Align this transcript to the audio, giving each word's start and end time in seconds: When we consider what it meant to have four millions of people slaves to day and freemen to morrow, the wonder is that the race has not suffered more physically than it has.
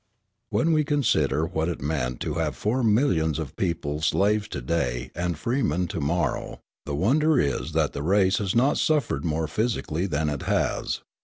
When 0.49 0.71
we 0.73 0.83
consider 0.83 1.45
what 1.45 1.69
it 1.69 1.79
meant 1.79 2.19
to 2.21 2.33
have 2.33 2.55
four 2.55 2.81
millions 2.83 3.37
of 3.37 3.55
people 3.55 4.01
slaves 4.01 4.47
to 4.47 4.59
day 4.59 5.11
and 5.13 5.37
freemen 5.37 5.85
to 5.89 6.01
morrow, 6.01 6.59
the 6.87 6.95
wonder 6.95 7.39
is 7.39 7.73
that 7.73 7.93
the 7.93 8.01
race 8.01 8.39
has 8.39 8.55
not 8.55 8.79
suffered 8.79 9.23
more 9.23 9.47
physically 9.47 10.07
than 10.07 10.27
it 10.27 10.41
has. 10.41 11.01